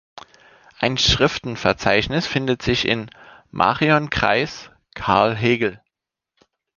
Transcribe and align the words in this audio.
Ein 0.79 0.97
Schriftenverzeichnis 0.97 2.25
findet 2.25 2.63
sich 2.63 2.87
in: 2.87 3.11
Marion 3.51 4.09
Kreis: 4.09 4.71
"Karl 4.95 5.35
Hegel. 5.37 5.79